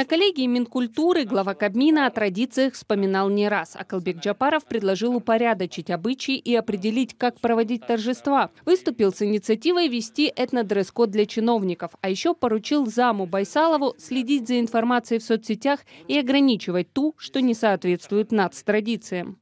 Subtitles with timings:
[0.00, 5.90] На коллегии Минкультуры глава Кабмина о традициях вспоминал не раз, а Калбек Джапаров предложил упорядочить
[5.90, 8.50] обычаи и определить, как проводить торжества.
[8.64, 15.20] Выступил с инициативой вести этнодресс-код для чиновников, а еще поручил заму Байсалову следить за информацией
[15.20, 19.38] в соцсетях и ограничивать ту, что не соответствует нацтрадициям.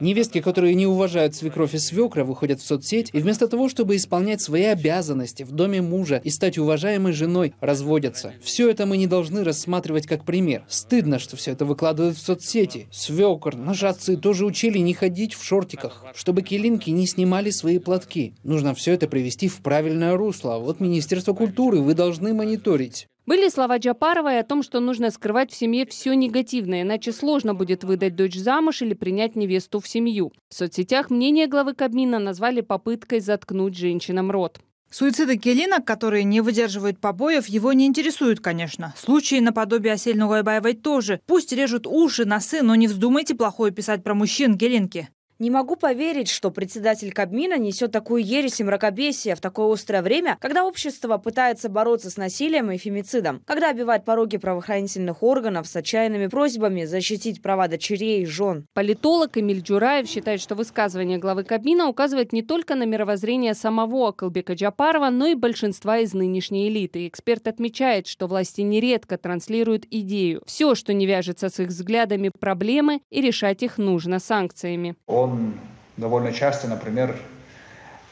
[0.00, 4.40] Невестки, которые не уважают свекровь и свекра, выходят в соцсеть и вместо того, чтобы исполнять
[4.40, 8.32] свои обязанности в доме мужа и стать уважаемой женой, разводятся.
[8.42, 10.64] Все это мы не должны рассматривать как пример.
[10.68, 12.88] Стыдно, что все это выкладывают в соцсети.
[12.90, 18.34] Свекр, наши отцы тоже учили не ходить в шортиках, чтобы килинки не снимали свои платки.
[18.44, 20.58] Нужно все это привести в правильное русло.
[20.58, 23.08] Вот Министерство культуры вы должны мониторить.
[23.24, 27.84] Были слова Джапаровой о том, что нужно скрывать в семье все негативное, иначе сложно будет
[27.84, 30.32] выдать дочь замуж или принять невесту в семью.
[30.48, 34.58] В соцсетях мнение главы Кабмина назвали попыткой заткнуть женщинам рот.
[34.90, 38.92] Суициды келинок, которые не выдерживают побоев, его не интересуют, конечно.
[38.98, 41.20] Случаи наподобие Осель Нугайбаевой тоже.
[41.26, 45.08] Пусть режут уши, носы, но не вздумайте плохое писать про мужчин, келинки.
[45.42, 50.38] Не могу поверить, что председатель Кабмина несет такую ересь и мракобесие в такое острое время,
[50.40, 56.28] когда общество пытается бороться с насилием и фемицидом, когда обивает пороги правоохранительных органов с отчаянными
[56.28, 58.68] просьбами защитить права дочерей и жен.
[58.72, 64.52] Политолог Эмиль Джураев считает, что высказывание главы Кабмина указывает не только на мировоззрение самого Акылбека
[64.52, 67.08] Джапарова, но и большинства из нынешней элиты.
[67.08, 70.40] Эксперт отмечает, что власти нередко транслируют идею.
[70.46, 74.94] Все, что не вяжется с их взглядами, проблемы, и решать их нужно санкциями.
[75.08, 75.54] Он он
[75.96, 77.16] довольно часто, например,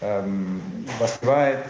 [0.00, 0.60] эм,
[0.98, 1.66] воспевает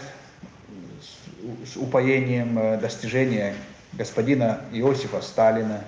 [1.65, 3.53] с упоением э, достижения
[3.93, 5.83] господина Иосифа Сталина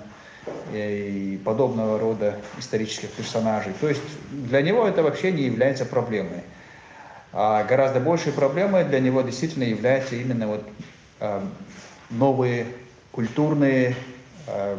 [0.72, 3.72] и подобного рода исторических персонажей.
[3.80, 6.42] То есть для него это вообще не является проблемой.
[7.32, 10.68] А гораздо большей проблемой для него действительно являются именно вот
[11.20, 11.40] э,
[12.10, 12.66] новые
[13.10, 13.96] культурные
[14.46, 14.76] Э,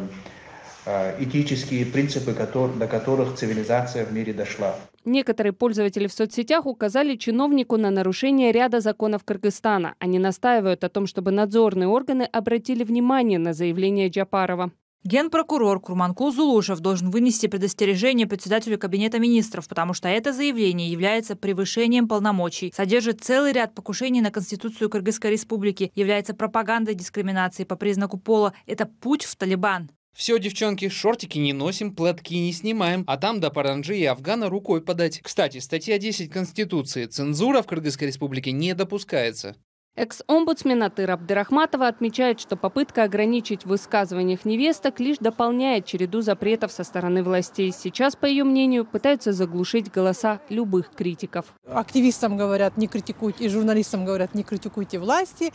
[1.18, 4.76] этические принципы, до которых цивилизация в мире дошла.
[5.04, 9.94] Некоторые пользователи в соцсетях указали чиновнику на нарушение ряда законов Кыргызстана.
[9.98, 14.72] Они настаивают о том, чтобы надзорные органы обратили внимание на заявление Джапарова.
[15.04, 22.08] Генпрокурор Курманкул Зулушев должен вынести предостережение председателю Кабинета министров, потому что это заявление является превышением
[22.08, 28.52] полномочий, содержит целый ряд покушений на Конституцию Кыргызской Республики, является пропагандой дискриминации по признаку пола.
[28.66, 29.90] Это путь в Талибан.
[30.16, 34.80] Все, девчонки, шортики не носим, платки не снимаем, а там до Паранджи и Афгана рукой
[34.80, 35.20] подать.
[35.20, 37.04] Кстати, статья 10 Конституции.
[37.04, 39.56] Цензура в Кыргызской республике не допускается.
[39.94, 46.82] Экс-омбудсмен Атыр Абдырахматова отмечает, что попытка ограничить в высказываниях невесток лишь дополняет череду запретов со
[46.82, 47.70] стороны властей.
[47.70, 51.46] Сейчас, по ее мнению, пытаются заглушить голоса любых критиков.
[51.66, 55.52] Активистам говорят, не критикуйте, и журналистам говорят, не критикуйте власти.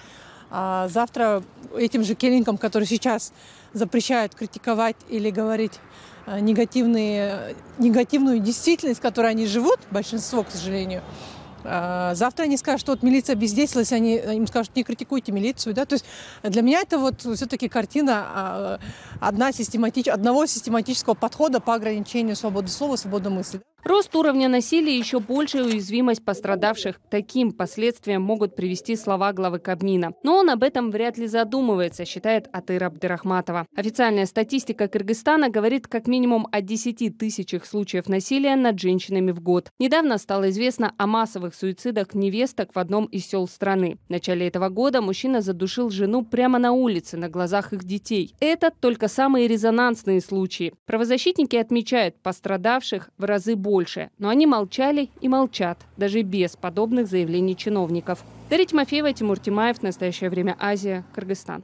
[0.52, 1.44] А завтра
[1.76, 3.32] этим же келлингам, которые сейчас
[3.74, 5.80] запрещают критиковать или говорить
[6.26, 11.02] э, негативные, негативную действительность, в которой они живут, большинство, к сожалению,
[11.64, 15.74] а, Завтра они скажут, что вот милиция бездействовала, они им скажут, не критикуйте милицию.
[15.74, 15.86] Да?
[15.86, 16.06] То есть
[16.44, 18.80] для меня это вот все-таки картина а,
[19.20, 20.08] одна систематич...
[20.08, 23.62] одного систематического подхода по ограничению свободы слова, свободы мысли.
[23.84, 29.58] Рост уровня насилия и еще большая уязвимость пострадавших к таким последствиям могут привести слова главы
[29.58, 30.14] Кабмина.
[30.22, 33.66] Но он об этом вряд ли задумывается, считает Атыр Абдырахматова.
[33.76, 39.72] Официальная статистика Кыргызстана говорит как минимум о 10 тысячах случаев насилия над женщинами в год.
[39.80, 43.98] Недавно стало известно о массовых суицидах невесток в одном из сел страны.
[44.08, 48.36] В начале этого года мужчина задушил жену прямо на улице, на глазах их детей.
[48.42, 50.74] Это только самые резонансные случаи.
[50.86, 57.08] Правозащитники отмечают, пострадавших в разы больше больше, но они молчали и молчат, даже без подобных
[57.08, 58.26] заявлений чиновников.
[58.50, 59.82] Дарья Тимофеева, Тимур Тимаев.
[59.82, 61.64] Настоящее время Азия, Кыргызстан.